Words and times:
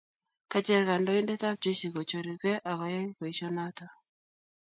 Kacheer 0.51 0.83
kindoindetab 0.87 1.57
jeshi 1.65 1.87
kucherugei 1.93 2.61
akoyai 2.69 3.07
boisionoto. 3.17 3.85